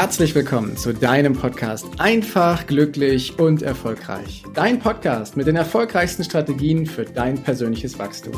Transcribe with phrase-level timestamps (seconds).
[0.00, 4.42] herzlich willkommen zu deinem Podcast Einfach, glücklich und erfolgreich.
[4.54, 8.32] Dein Podcast mit den erfolgreichsten Strategien für dein persönliches Wachstum.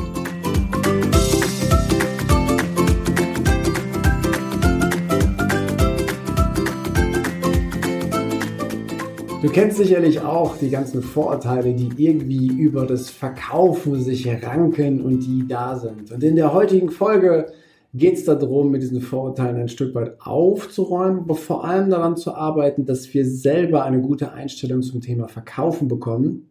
[9.41, 15.21] Du kennst sicherlich auch die ganzen Vorurteile, die irgendwie über das Verkaufen sich ranken und
[15.21, 16.11] die da sind.
[16.11, 17.53] Und in der heutigen Folge
[17.93, 22.33] geht es darum, mit diesen Vorurteilen ein Stück weit aufzuräumen, aber vor allem daran zu
[22.33, 26.47] arbeiten, dass wir selber eine gute Einstellung zum Thema Verkaufen bekommen.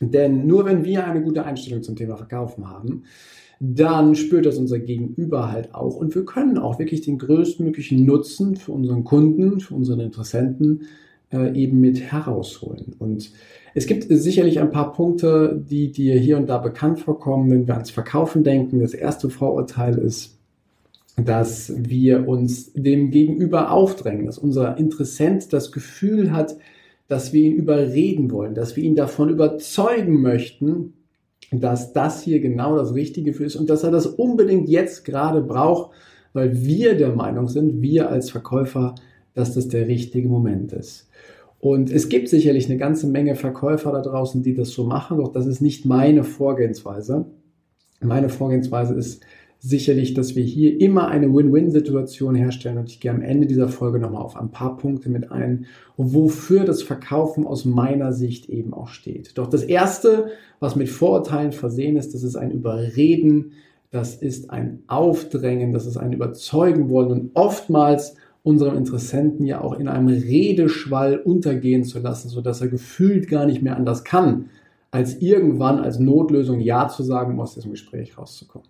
[0.00, 3.04] Denn nur wenn wir eine gute Einstellung zum Thema Verkaufen haben,
[3.60, 8.56] dann spürt das unser Gegenüber halt auch und wir können auch wirklich den größtmöglichen Nutzen
[8.56, 10.82] für unseren Kunden, für unseren Interessenten
[11.32, 12.94] äh, eben mit herausholen.
[12.98, 13.32] Und
[13.74, 17.74] es gibt sicherlich ein paar Punkte, die dir hier und da bekannt vorkommen, wenn wir
[17.74, 18.80] ans Verkaufen denken.
[18.80, 20.38] Das erste Vorurteil ist,
[21.16, 26.56] dass wir uns dem Gegenüber aufdrängen, dass unser Interessent das Gefühl hat,
[27.06, 30.94] dass wir ihn überreden wollen, dass wir ihn davon überzeugen möchten,
[31.52, 35.40] dass das hier genau das Richtige für ist und dass er das unbedingt jetzt gerade
[35.40, 35.92] braucht,
[36.32, 38.94] weil wir der Meinung sind, wir als Verkäufer,
[39.34, 41.08] dass das der richtige Moment ist.
[41.60, 45.32] Und es gibt sicherlich eine ganze Menge Verkäufer da draußen, die das so machen, doch
[45.32, 47.26] das ist nicht meine Vorgehensweise.
[48.00, 49.22] Meine Vorgehensweise ist,
[49.66, 53.98] sicherlich, dass wir hier immer eine Win-Win-Situation herstellen und ich gehe am Ende dieser Folge
[53.98, 55.64] nochmal auf ein paar Punkte mit ein,
[55.96, 59.38] wofür das Verkaufen aus meiner Sicht eben auch steht.
[59.38, 60.26] Doch das Erste,
[60.60, 63.52] was mit Vorurteilen versehen ist, das ist ein Überreden,
[63.90, 69.78] das ist ein Aufdrängen, das ist ein Überzeugen wollen und oftmals unseren Interessenten ja auch
[69.78, 74.50] in einem Redeschwall untergehen zu lassen, sodass er gefühlt gar nicht mehr anders kann,
[74.90, 78.68] als irgendwann als Notlösung Ja zu sagen, um aus diesem Gespräch rauszukommen.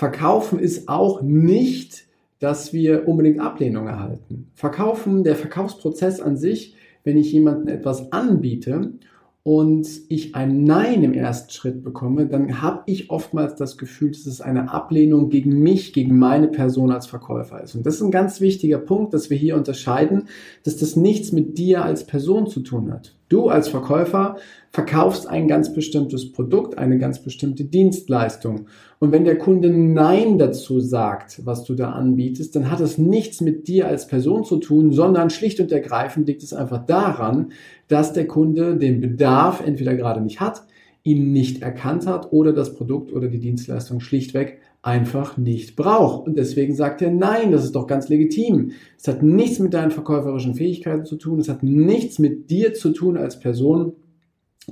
[0.00, 2.06] Verkaufen ist auch nicht,
[2.38, 4.46] dass wir unbedingt Ablehnung erhalten.
[4.54, 6.74] Verkaufen, der Verkaufsprozess an sich,
[7.04, 8.94] wenn ich jemandem etwas anbiete
[9.42, 14.24] und ich ein Nein im ersten Schritt bekomme, dann habe ich oftmals das Gefühl, dass
[14.24, 17.74] es eine Ablehnung gegen mich, gegen meine Person als Verkäufer ist.
[17.74, 20.28] Und das ist ein ganz wichtiger Punkt, dass wir hier unterscheiden,
[20.64, 23.19] dass das nichts mit dir als Person zu tun hat.
[23.30, 24.38] Du als Verkäufer
[24.72, 28.66] verkaufst ein ganz bestimmtes Produkt, eine ganz bestimmte Dienstleistung.
[28.98, 33.40] Und wenn der Kunde Nein dazu sagt, was du da anbietest, dann hat es nichts
[33.40, 37.52] mit dir als Person zu tun, sondern schlicht und ergreifend liegt es einfach daran,
[37.86, 40.64] dass der Kunde den Bedarf entweder gerade nicht hat,
[41.04, 46.26] ihn nicht erkannt hat oder das Produkt oder die Dienstleistung schlichtweg einfach nicht braucht.
[46.26, 48.72] Und deswegen sagt er, nein, das ist doch ganz legitim.
[48.98, 52.90] Es hat nichts mit deinen verkäuferischen Fähigkeiten zu tun, es hat nichts mit dir zu
[52.90, 53.92] tun als Person.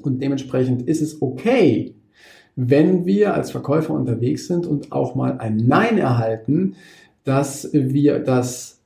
[0.02, 1.94] Und dementsprechend ist es okay,
[2.56, 6.74] wenn wir als Verkäufer unterwegs sind und auch mal ein Nein erhalten,
[7.24, 8.80] dass wir das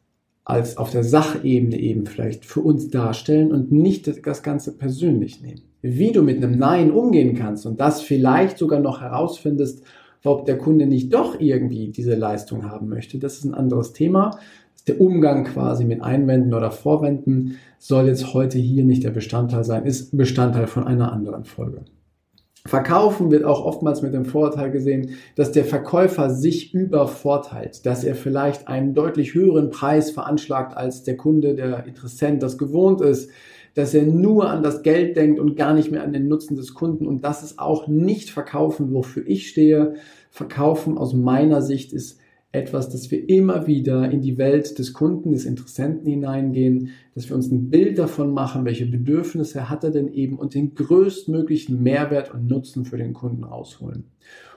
[0.45, 5.63] als auf der Sachebene eben vielleicht für uns darstellen und nicht das Ganze persönlich nehmen.
[5.83, 9.85] Wie du mit einem Nein umgehen kannst und das vielleicht sogar noch herausfindest,
[10.25, 14.39] ob der Kunde nicht doch irgendwie diese Leistung haben möchte, das ist ein anderes Thema.
[14.87, 19.85] Der Umgang quasi mit Einwänden oder Vorwänden soll jetzt heute hier nicht der Bestandteil sein,
[19.85, 21.85] ist Bestandteil von einer anderen Folge.
[22.65, 28.15] Verkaufen wird auch oftmals mit dem Vorteil gesehen, dass der Verkäufer sich übervorteilt, dass er
[28.15, 33.31] vielleicht einen deutlich höheren Preis veranschlagt als der Kunde, der Interessent das gewohnt ist,
[33.75, 36.75] dass er nur an das Geld denkt und gar nicht mehr an den Nutzen des
[36.75, 37.07] Kunden.
[37.07, 39.95] Und das ist auch nicht Verkaufen, wofür ich stehe.
[40.31, 42.19] Verkaufen aus meiner Sicht ist
[42.53, 47.35] etwas, dass wir immer wieder in die Welt des Kunden, des Interessenten hineingehen, dass wir
[47.35, 52.33] uns ein Bild davon machen, welche Bedürfnisse hat er denn eben und den größtmöglichen Mehrwert
[52.33, 54.05] und Nutzen für den Kunden rausholen.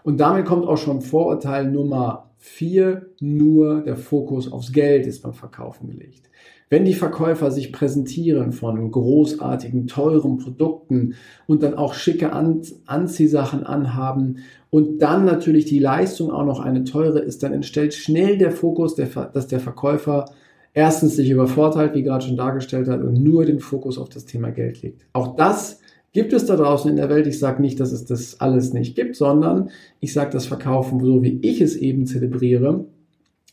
[0.03, 5.33] Und damit kommt auch schon Vorurteil Nummer vier, nur der Fokus aufs Geld ist beim
[5.33, 6.29] Verkaufen gelegt.
[6.69, 11.15] Wenn die Verkäufer sich präsentieren von großartigen, teuren Produkten
[11.47, 14.37] und dann auch schicke An Anziehsachen anhaben
[14.69, 18.95] und dann natürlich die Leistung auch noch eine teure ist, dann entstellt schnell der Fokus,
[18.95, 20.25] dass der Verkäufer
[20.73, 24.51] erstens sich übervorteilt, wie gerade schon dargestellt hat, und nur den Fokus auf das Thema
[24.51, 25.05] Geld legt.
[25.13, 25.81] Auch das
[26.15, 27.27] gibt es da draußen in der Welt.
[27.27, 29.69] Ich sage nicht, dass es das alles nicht gibt, sondern
[29.99, 32.85] ich sage das Verkaufen, so wie ich es eben zelebriere,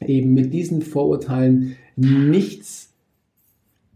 [0.01, 2.93] eben mit diesen Vorurteilen nichts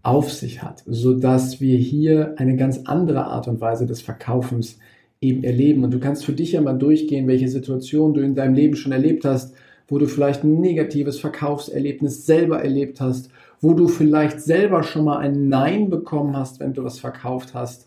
[0.03, 4.79] auf sich hat, so dass wir hier eine ganz andere Art und Weise des Verkaufens
[5.21, 5.85] eben erleben.
[5.85, 8.91] Und du kannst für dich ja mal durchgehen, welche Situation du in deinem Leben schon
[8.91, 9.55] erlebt hast,
[9.87, 13.31] wo du vielleicht ein negatives Verkaufserlebnis selber erlebt hast,
[13.61, 17.87] wo du vielleicht selber schon mal ein Nein bekommen hast, wenn du was verkauft hast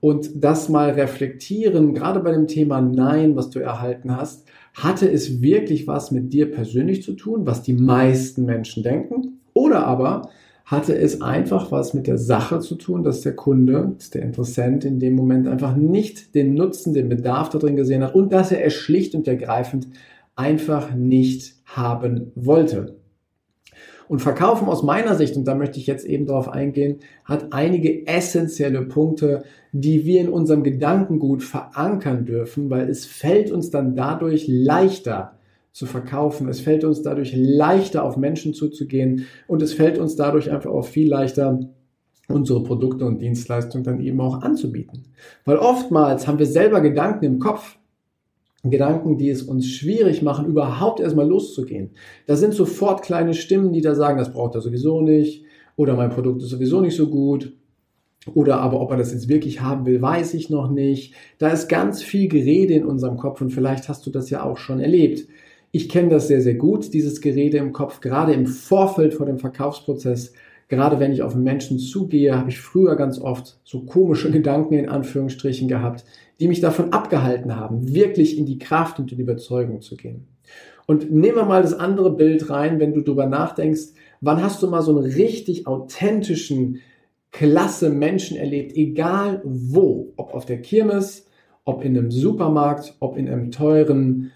[0.00, 5.42] und das mal reflektieren, gerade bei dem Thema Nein, was du erhalten hast, hatte es
[5.42, 9.40] wirklich was mit dir persönlich zu tun, was die meisten Menschen denken?
[9.54, 10.30] Oder aber
[10.64, 15.00] hatte es einfach was mit der Sache zu tun, dass der Kunde, der Interessent in
[15.00, 18.64] dem Moment einfach nicht den Nutzen, den Bedarf da drin gesehen hat und dass er
[18.64, 19.88] es schlicht und ergreifend
[20.36, 22.97] einfach nicht haben wollte.
[24.08, 28.06] Und Verkaufen aus meiner Sicht, und da möchte ich jetzt eben darauf eingehen, hat einige
[28.06, 34.46] essentielle Punkte, die wir in unserem Gedankengut verankern dürfen, weil es fällt uns dann dadurch
[34.48, 35.32] leichter
[35.72, 36.48] zu verkaufen.
[36.48, 40.86] Es fällt uns dadurch leichter auf Menschen zuzugehen und es fällt uns dadurch einfach auch
[40.86, 41.60] viel leichter,
[42.28, 45.04] unsere Produkte und Dienstleistungen dann eben auch anzubieten.
[45.44, 47.77] Weil oftmals haben wir selber Gedanken im Kopf,
[48.64, 51.90] Gedanken, die es uns schwierig machen, überhaupt erstmal loszugehen.
[52.26, 55.44] Da sind sofort kleine Stimmen, die da sagen, das braucht er sowieso nicht
[55.76, 57.52] oder mein Produkt ist sowieso nicht so gut
[58.34, 61.14] oder aber ob er das jetzt wirklich haben will, weiß ich noch nicht.
[61.38, 64.58] Da ist ganz viel Gerede in unserem Kopf und vielleicht hast du das ja auch
[64.58, 65.28] schon erlebt.
[65.70, 69.38] Ich kenne das sehr, sehr gut, dieses Gerede im Kopf, gerade im Vorfeld vor dem
[69.38, 70.32] Verkaufsprozess.
[70.68, 74.74] Gerade wenn ich auf einen Menschen zugehe, habe ich früher ganz oft so komische Gedanken
[74.74, 76.04] in Anführungsstrichen gehabt,
[76.40, 80.28] die mich davon abgehalten haben, wirklich in die Kraft und in die Überzeugung zu gehen.
[80.86, 84.68] Und nehmen wir mal das andere Bild rein, wenn du darüber nachdenkst, wann hast du
[84.68, 86.80] mal so einen richtig authentischen,
[87.30, 91.26] klasse Menschen erlebt, egal wo, ob auf der Kirmes,
[91.64, 94.32] ob in einem Supermarkt, ob in einem teuren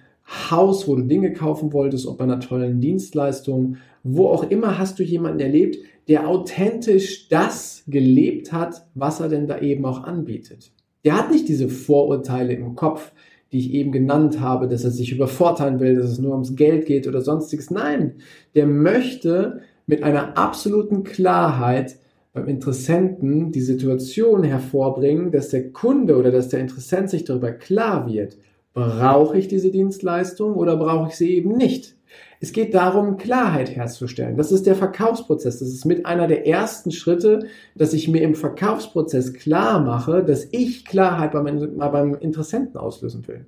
[0.50, 4.98] Haus, wo du Dinge kaufen wolltest, ob bei einer tollen Dienstleistung, wo auch immer hast
[4.98, 5.78] du jemanden erlebt,
[6.08, 10.72] der authentisch das gelebt hat, was er denn da eben auch anbietet.
[11.04, 13.12] Der hat nicht diese Vorurteile im Kopf,
[13.50, 16.86] die ich eben genannt habe, dass er sich übervorteilen will, dass es nur ums Geld
[16.86, 17.70] geht oder sonstiges.
[17.70, 18.14] Nein,
[18.54, 21.96] der möchte mit einer absoluten Klarheit
[22.32, 28.06] beim Interessenten die Situation hervorbringen, dass der Kunde oder dass der Interessent sich darüber klar
[28.06, 28.38] wird,
[28.72, 31.94] brauche ich diese Dienstleistung oder brauche ich sie eben nicht.
[32.40, 34.36] Es geht darum, Klarheit herzustellen.
[34.36, 35.60] Das ist der Verkaufsprozess.
[35.60, 40.48] Das ist mit einer der ersten Schritte, dass ich mir im Verkaufsprozess klar mache, dass
[40.50, 43.46] ich Klarheit beim, beim Interessenten auslösen will.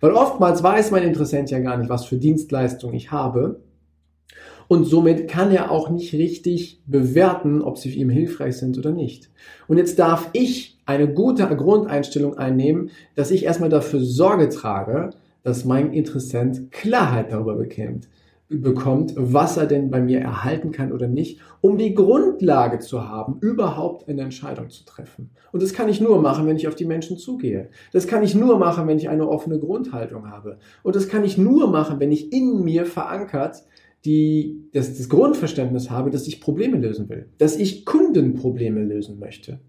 [0.00, 3.60] Weil oftmals weiß mein Interessent ja gar nicht, was für Dienstleistungen ich habe.
[4.68, 9.28] Und somit kann er auch nicht richtig bewerten, ob sie ihm hilfreich sind oder nicht.
[9.66, 15.10] Und jetzt darf ich eine gute Grundeinstellung einnehmen, dass ich erstmal dafür Sorge trage,
[15.42, 18.08] dass mein Interessent Klarheit darüber bekommt,
[18.50, 23.38] bekommt, was er denn bei mir erhalten kann oder nicht, um die Grundlage zu haben,
[23.40, 25.30] überhaupt eine Entscheidung zu treffen.
[25.52, 27.68] Und das kann ich nur machen, wenn ich auf die Menschen zugehe.
[27.92, 30.58] Das kann ich nur machen, wenn ich eine offene Grundhaltung habe.
[30.82, 33.62] Und das kann ich nur machen, wenn ich in mir verankert
[34.04, 39.60] die, das, das Grundverständnis habe, dass ich Probleme lösen will, dass ich Kundenprobleme lösen möchte.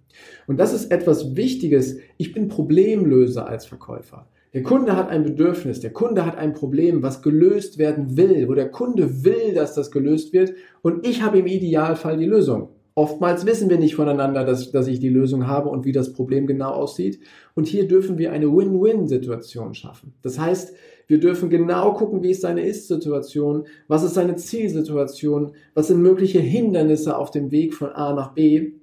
[0.47, 1.97] Und das ist etwas Wichtiges.
[2.17, 4.27] Ich bin Problemlöser als Verkäufer.
[4.53, 8.53] Der Kunde hat ein Bedürfnis, der Kunde hat ein Problem, was gelöst werden will, wo
[8.53, 12.67] der Kunde will, dass das gelöst wird und ich habe im Idealfall die Lösung.
[12.93, 16.45] Oftmals wissen wir nicht voneinander, dass, dass ich die Lösung habe und wie das Problem
[16.45, 17.21] genau aussieht.
[17.55, 20.13] Und hier dürfen wir eine Win-Win-Situation schaffen.
[20.21, 20.73] Das heißt,
[21.07, 26.39] wir dürfen genau gucken, wie ist seine Ist-Situation, was ist seine Zielsituation, was sind mögliche
[26.39, 28.73] Hindernisse auf dem Weg von A nach B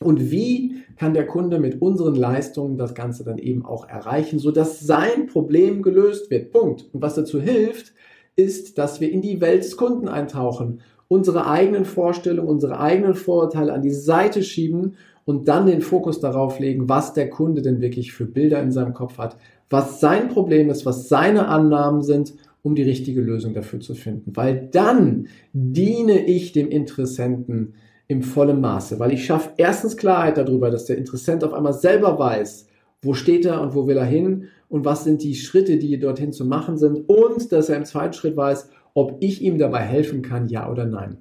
[0.00, 4.80] und wie kann der Kunde mit unseren Leistungen das Ganze dann eben auch erreichen, sodass
[4.80, 6.52] sein Problem gelöst wird.
[6.52, 6.86] Punkt.
[6.92, 7.92] Und was dazu hilft,
[8.36, 13.72] ist, dass wir in die Welt des Kunden eintauchen, unsere eigenen Vorstellungen, unsere eigenen Vorurteile
[13.72, 18.12] an die Seite schieben und dann den Fokus darauf legen, was der Kunde denn wirklich
[18.12, 19.36] für Bilder in seinem Kopf hat,
[19.70, 24.32] was sein Problem ist, was seine Annahmen sind, um die richtige Lösung dafür zu finden.
[24.36, 27.74] Weil dann diene ich dem Interessenten
[28.08, 32.18] im vollen Maße, weil ich schaffe erstens Klarheit darüber, dass der Interessent auf einmal selber
[32.18, 32.66] weiß,
[33.02, 36.32] wo steht er und wo will er hin und was sind die Schritte, die dorthin
[36.32, 40.22] zu machen sind und dass er im zweiten Schritt weiß, ob ich ihm dabei helfen
[40.22, 41.18] kann, ja oder nein.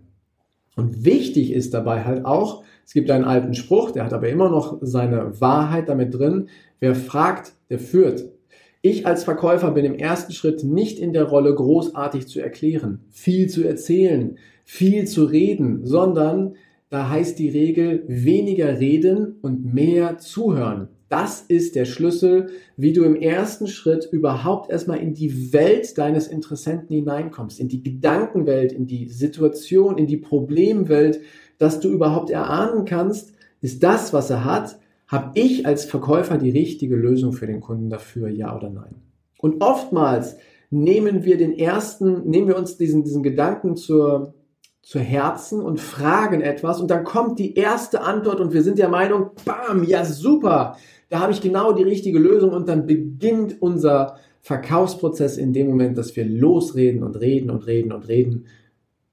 [0.75, 4.49] Und wichtig ist dabei halt auch, es gibt einen alten Spruch, der hat aber immer
[4.49, 6.47] noch seine Wahrheit damit drin,
[6.79, 8.29] wer fragt, der führt.
[8.81, 13.49] Ich als Verkäufer bin im ersten Schritt nicht in der Rolle, großartig zu erklären, viel
[13.49, 16.55] zu erzählen, viel zu reden, sondern
[16.89, 20.87] da heißt die Regel weniger reden und mehr zuhören.
[21.09, 26.27] Das ist der Schlüssel, wie du im ersten Schritt überhaupt erstmal in die Welt deines
[26.27, 31.21] Interessenten hineinkommst, in die Gedankenwelt, in die Situation, in die Problemwelt,
[31.57, 36.49] dass du überhaupt erahnen kannst, ist das, was er hat, habe ich als Verkäufer die
[36.49, 38.95] richtige Lösung für den Kunden dafür, ja oder nein?
[39.39, 40.37] Und oftmals
[40.69, 44.33] nehmen wir den ersten, nehmen wir uns diesen, diesen Gedanken zur,
[44.87, 48.87] zu Herzen und fragen etwas und dann kommt die erste Antwort und wir sind der
[48.87, 50.77] Meinung, bam, ja super,
[51.09, 55.97] Da habe ich genau die richtige Lösung und dann beginnt unser Verkaufsprozess in dem Moment,
[55.97, 58.45] dass wir losreden und reden und reden und reden.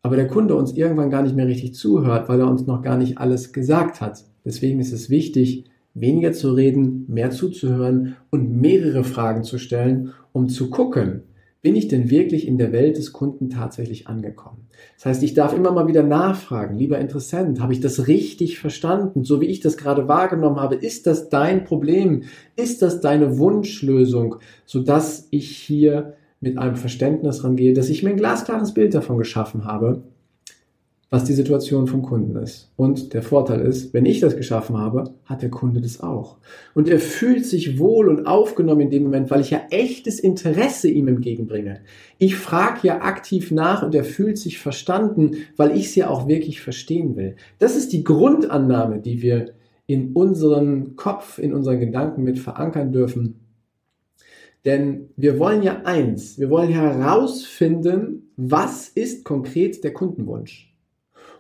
[0.03, 2.97] Aber der Kunde uns irgendwann gar nicht mehr richtig zuhört, weil er uns noch gar
[2.97, 4.25] nicht alles gesagt hat.
[4.45, 10.49] Deswegen ist es wichtig, weniger zu reden, mehr zuzuhören und mehrere Fragen zu stellen, um
[10.49, 11.25] zu gucken,
[11.65, 14.69] bin ich denn wirklich in der Welt des Kunden tatsächlich angekommen?
[14.97, 19.25] Das heißt, ich darf immer mal wieder nachfragen, lieber Interessent, habe ich das richtig verstanden,
[19.25, 20.75] so wie ich das gerade wahrgenommen habe?
[20.75, 22.25] Ist das dein Problem?
[22.55, 28.19] Ist das deine Wunschlösung, sodass ich hier mit einem Verständnis rangehe, dass ich mir ein
[28.19, 30.03] glasklares Bild davon geschaffen habe,
[31.15, 32.73] was die Situation vom Kunden ist.
[32.75, 36.39] Und der Vorteil ist, wenn ich das geschaffen habe, hat der Kunde das auch.
[36.75, 40.89] Und er fühlt sich wohl und aufgenommen in dem Moment, weil ich ja echtes Interesse
[40.89, 41.83] ihm entgegenbringe.
[42.19, 46.27] Ich frage ja aktiv nach und er fühlt sich verstanden, weil ich es ja auch
[46.27, 47.37] wirklich verstehen will.
[47.61, 49.53] Das ist die Grundannahme, die wir
[49.87, 53.39] in unseren Kopf, in unseren Gedanken mit verankern dürfen.
[54.65, 60.74] Denn wir wollen ja eins, wir wollen herausfinden, was ist konkret der Kundenwunsch.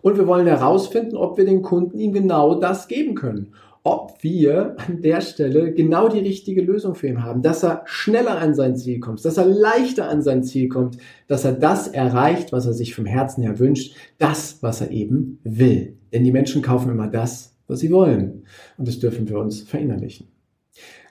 [0.04, 3.54] Und wir wollen herausfinden, ob wir den Kunden ihm genau das geben können.
[3.84, 8.36] Ob wir an der Stelle genau die richtige Lösung für ihn haben, dass er schneller
[8.36, 12.52] an sein Ziel kommt, dass er leichter an sein Ziel kommt, dass er das erreicht,
[12.52, 15.96] was er sich vom Herzen her wünscht, das, was er eben will.
[16.12, 18.42] Denn die Menschen kaufen immer das, was sie wollen.
[18.76, 20.26] Und das dürfen wir uns verinnerlichen.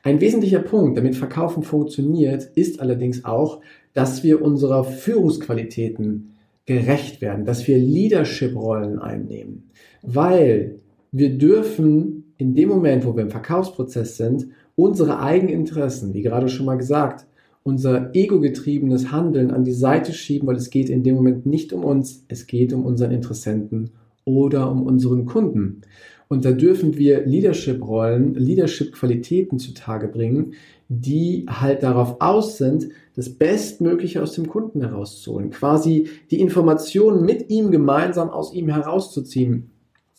[0.03, 3.61] Ein wesentlicher Punkt, damit Verkaufen funktioniert, ist allerdings auch,
[3.93, 6.32] dass wir unserer Führungsqualitäten
[6.65, 9.69] gerecht werden, dass wir Leadership-Rollen einnehmen,
[10.01, 10.79] weil
[11.11, 16.49] wir dürfen in dem Moment, wo wir im Verkaufsprozess sind, unsere eigenen Interessen, wie gerade
[16.49, 17.25] schon mal gesagt,
[17.63, 21.83] unser ego-getriebenes Handeln an die Seite schieben, weil es geht in dem Moment nicht um
[21.83, 23.91] uns, es geht um unseren Interessenten
[24.25, 25.81] oder um unseren Kunden.
[26.27, 30.53] Und da dürfen wir Leadership-Rollen, Leadership-Qualitäten zutage bringen,
[31.01, 37.49] die halt darauf aus sind, das Bestmögliche aus dem Kunden herauszuholen, quasi die Informationen mit
[37.49, 39.71] ihm gemeinsam aus ihm herauszuziehen.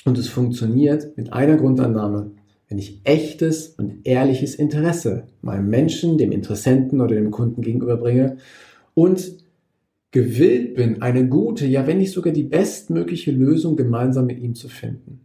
[0.04, 2.32] Und es funktioniert mit einer Grundannahme.
[2.68, 8.38] Wenn ich echtes und ehrliches Interesse meinem Menschen, dem Interessenten oder dem Kunden gegenüberbringe
[8.94, 9.34] und
[10.10, 14.68] gewillt bin, eine gute, ja wenn nicht sogar die bestmögliche Lösung gemeinsam mit ihm zu
[14.68, 15.23] finden.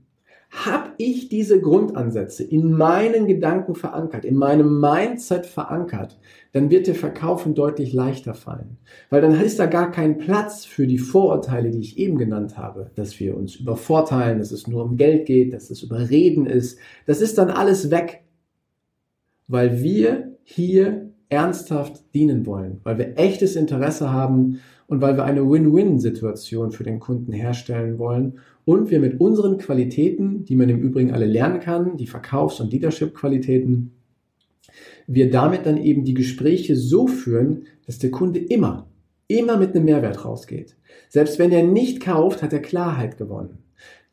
[0.52, 6.20] Habe ich diese Grundansätze in meinen Gedanken verankert, in meinem Mindset verankert,
[6.54, 8.78] dann wird der Verkaufen deutlich leichter fallen.
[9.12, 12.90] Weil dann ist da gar kein Platz für die Vorurteile, die ich eben genannt habe,
[12.96, 16.80] dass wir uns übervorteilen, dass es nur um Geld geht, dass es überreden ist.
[17.06, 18.24] Das ist dann alles weg.
[19.48, 25.48] Weil wir hier ernsthaft dienen wollen, weil wir echtes Interesse haben und weil wir eine
[25.48, 31.12] Win-Win-Situation für den Kunden herstellen wollen und wir mit unseren Qualitäten, die man im Übrigen
[31.12, 33.92] alle lernen kann, die Verkaufs- und Leadership-Qualitäten,
[35.06, 38.88] wir damit dann eben die Gespräche so führen, dass der Kunde immer,
[39.28, 40.76] immer mit einem Mehrwert rausgeht.
[41.10, 43.60] Selbst wenn er nicht kauft, hat er Klarheit gewonnen.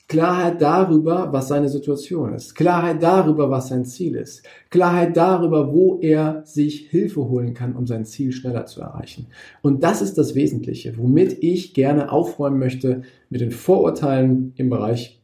[0.08, 2.54] Klarheit darüber, was seine Situation ist.
[2.54, 4.44] Klarheit darüber, was sein Ziel ist.
[4.70, 9.26] Klarheit darüber, wo er sich Hilfe holen kann, um sein Ziel schneller zu erreichen.
[9.62, 15.20] Und das ist das Wesentliche, womit ich gerne aufräumen möchte mit den Vorurteilen im Bereich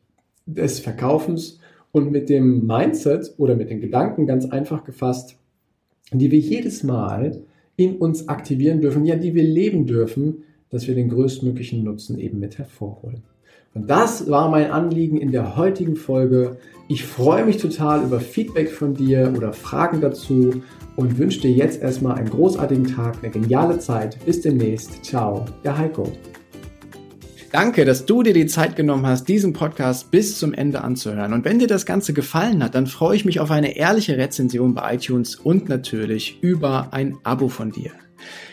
[0.46, 1.60] des Verkaufens
[1.92, 5.36] und mit dem Mindset oder mit den Gedanken ganz einfach gefasst,
[6.12, 7.42] die wir jedes Mal
[7.76, 12.40] in uns aktivieren dürfen, ja, die wir leben dürfen, dass wir den größtmöglichen Nutzen eben
[12.40, 13.22] mit hervorholen.
[13.74, 16.58] Und das war mein Anliegen in der heutigen Folge.
[16.88, 20.62] Ich freue mich total über Feedback von dir oder Fragen dazu
[20.96, 24.18] und wünsche dir jetzt erstmal einen großartigen Tag, eine geniale Zeit.
[24.26, 25.02] Bis demnächst.
[25.04, 26.12] Ciao, der Heiko.
[27.50, 31.34] Danke, dass du dir die Zeit genommen hast, diesen Podcast bis zum Ende anzuhören.
[31.34, 34.74] Und wenn dir das Ganze gefallen hat, dann freue ich mich auf eine ehrliche Rezension
[34.74, 37.90] bei iTunes und natürlich über ein Abo von dir.